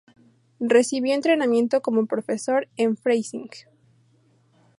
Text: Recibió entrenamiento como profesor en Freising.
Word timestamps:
Recibió 0.71 1.13
entrenamiento 1.13 1.83
como 1.83 2.07
profesor 2.07 2.67
en 2.75 2.97
Freising. 2.97 3.51